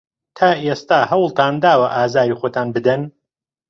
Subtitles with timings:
[0.37, 3.01] تا ئێستا هەوڵتان داوە ئازاری خۆتان بدەن؟